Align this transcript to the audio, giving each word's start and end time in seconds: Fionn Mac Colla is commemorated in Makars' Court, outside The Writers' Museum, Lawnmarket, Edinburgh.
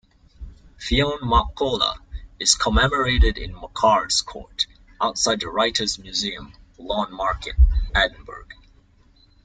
Fionn 0.79 1.19
Mac 1.21 1.53
Colla 1.53 1.99
is 2.39 2.55
commemorated 2.55 3.37
in 3.37 3.53
Makars' 3.53 4.25
Court, 4.25 4.65
outside 4.99 5.41
The 5.41 5.47
Writers' 5.49 5.99
Museum, 5.99 6.53
Lawnmarket, 6.79 7.53
Edinburgh. 7.93 8.47